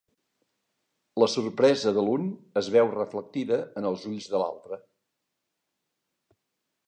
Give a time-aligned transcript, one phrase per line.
[1.23, 2.23] La sorpresa de l'un
[2.63, 4.79] es veu reflectida en els ulls de l'altre.